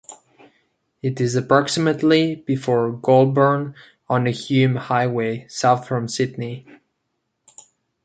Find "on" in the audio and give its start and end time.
4.09-4.23